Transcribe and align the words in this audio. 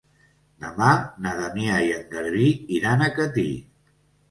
Demà 0.63 0.87
na 1.25 1.35
Damià 1.41 1.77
i 1.89 1.93
en 1.99 2.09
Garbí 2.15 2.51
iran 2.81 3.07
a 3.07 3.13
Catí. 3.21 3.49